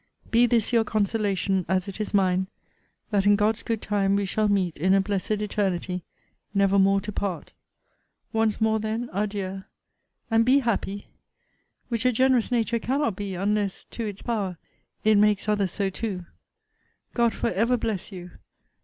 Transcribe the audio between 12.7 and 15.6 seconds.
cannot be, unless to its power it makes